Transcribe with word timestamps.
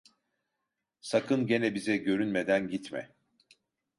Sakın 1.01 1.47
gene 1.47 1.75
bize 1.75 1.97
görünmeden 1.97 2.67
gitme… 2.67 3.15